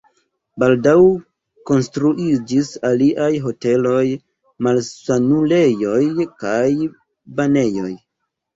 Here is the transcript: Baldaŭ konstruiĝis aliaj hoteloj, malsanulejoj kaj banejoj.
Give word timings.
Baldaŭ 0.61 0.93
konstruiĝis 1.71 2.71
aliaj 2.91 3.29
hoteloj, 3.45 4.01
malsanulejoj 4.69 6.03
kaj 6.45 6.67
banejoj. 7.43 7.97